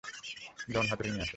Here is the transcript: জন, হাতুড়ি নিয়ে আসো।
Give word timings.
জন, 0.73 0.85
হাতুড়ি 0.87 1.09
নিয়ে 1.11 1.23
আসো। 1.23 1.29